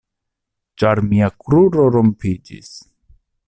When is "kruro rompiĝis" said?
1.43-2.75